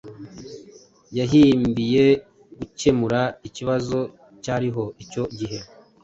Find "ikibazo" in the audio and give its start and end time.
3.47-3.99